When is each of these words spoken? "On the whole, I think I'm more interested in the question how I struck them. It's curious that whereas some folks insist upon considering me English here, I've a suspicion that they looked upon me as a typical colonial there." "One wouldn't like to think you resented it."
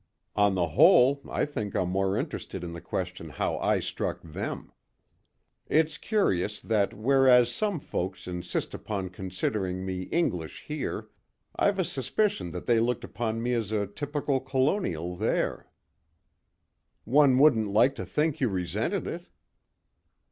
"On 0.35 0.55
the 0.55 0.69
whole, 0.69 1.21
I 1.29 1.45
think 1.45 1.75
I'm 1.75 1.91
more 1.91 2.17
interested 2.17 2.63
in 2.63 2.73
the 2.73 2.81
question 2.81 3.29
how 3.29 3.59
I 3.59 3.79
struck 3.79 4.19
them. 4.23 4.71
It's 5.67 5.99
curious 5.99 6.59
that 6.59 6.91
whereas 6.95 7.53
some 7.53 7.79
folks 7.79 8.25
insist 8.25 8.73
upon 8.73 9.09
considering 9.09 9.85
me 9.85 10.05
English 10.11 10.63
here, 10.65 11.09
I've 11.55 11.77
a 11.77 11.83
suspicion 11.85 12.49
that 12.49 12.65
they 12.65 12.79
looked 12.79 13.03
upon 13.03 13.43
me 13.43 13.53
as 13.53 13.71
a 13.71 13.85
typical 13.85 14.39
colonial 14.39 15.15
there." 15.15 15.67
"One 17.03 17.37
wouldn't 17.37 17.69
like 17.69 17.93
to 17.97 18.05
think 18.07 18.41
you 18.41 18.49
resented 18.49 19.05
it." 19.05 19.27